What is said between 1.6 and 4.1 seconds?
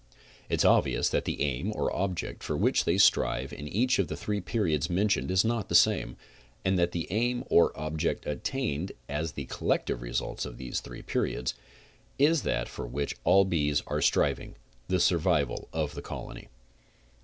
or object for which they strive in each of